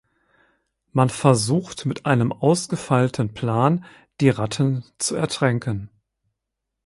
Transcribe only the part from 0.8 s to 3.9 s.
Man versucht mit einem ausgefeilten Plan